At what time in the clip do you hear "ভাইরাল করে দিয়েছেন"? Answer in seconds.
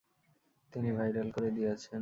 0.97-1.89